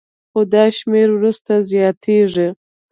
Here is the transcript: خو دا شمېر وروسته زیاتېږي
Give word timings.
خو 0.31 0.41
دا 0.53 0.63
شمېر 0.77 1.07
وروسته 1.13 1.51
زیاتېږي 1.71 2.47